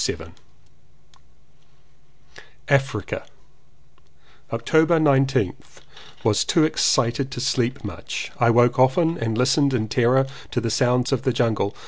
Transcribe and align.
254 0.03 1.17
VII 2.69 2.75
AFRICA 2.75 3.23
October 4.51 4.97
19th. 4.99 5.81
WAS 6.23 6.43
TOO 6.43 6.63
excited 6.63 7.29
to 7.29 7.39
sleep 7.39 7.83
much. 7.83 8.31
I 8.39 8.49
woke 8.49 8.79
often 8.79 9.19
and 9.19 9.37
listened 9.37 9.75
in 9.75 9.87
terror 9.87 10.25
to 10.49 10.59
the 10.59 10.71
sounds 10.71 11.11
of 11.11 11.21
the 11.21 11.31
jungle. 11.31 11.75